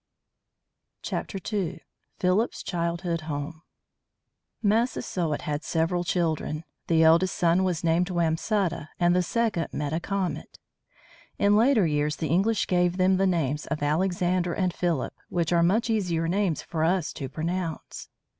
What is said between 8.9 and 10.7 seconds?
and the second Metacomet.